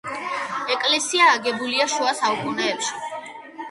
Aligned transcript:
ეკლესია 0.75 1.29
აგებულია 1.35 1.89
შუა 1.99 2.19
საუკუნეებში. 2.25 3.19